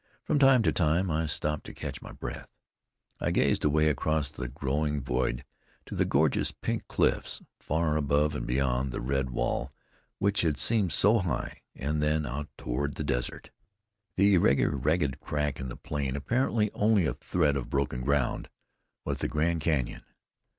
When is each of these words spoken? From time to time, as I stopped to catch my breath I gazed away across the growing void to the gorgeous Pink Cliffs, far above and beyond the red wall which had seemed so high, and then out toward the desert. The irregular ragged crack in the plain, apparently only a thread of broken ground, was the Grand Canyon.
From 0.23 0.39
time 0.39 0.63
to 0.63 0.71
time, 0.71 1.11
as 1.11 1.15
I 1.15 1.25
stopped 1.27 1.63
to 1.67 1.75
catch 1.75 2.01
my 2.01 2.11
breath 2.11 2.49
I 3.21 3.29
gazed 3.29 3.63
away 3.63 3.87
across 3.87 4.31
the 4.31 4.47
growing 4.47 4.99
void 4.99 5.45
to 5.85 5.93
the 5.93 6.05
gorgeous 6.05 6.51
Pink 6.51 6.87
Cliffs, 6.87 7.43
far 7.59 7.95
above 7.97 8.33
and 8.33 8.47
beyond 8.47 8.91
the 8.91 8.99
red 8.99 9.29
wall 9.29 9.71
which 10.17 10.41
had 10.41 10.57
seemed 10.57 10.91
so 10.91 11.19
high, 11.19 11.61
and 11.75 12.01
then 12.01 12.25
out 12.25 12.47
toward 12.57 12.95
the 12.95 13.03
desert. 13.03 13.51
The 14.15 14.33
irregular 14.33 14.75
ragged 14.75 15.19
crack 15.19 15.59
in 15.59 15.69
the 15.69 15.77
plain, 15.77 16.15
apparently 16.15 16.71
only 16.73 17.05
a 17.05 17.13
thread 17.13 17.55
of 17.55 17.69
broken 17.69 18.01
ground, 18.01 18.49
was 19.05 19.17
the 19.17 19.27
Grand 19.27 19.61
Canyon. 19.61 20.01